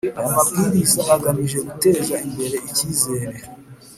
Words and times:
Aya 0.17 0.29
mabwiriza 0.35 1.01
agamije 1.15 1.57
guteza 1.67 2.15
imbere 2.27 2.57
icyizere 2.69 3.37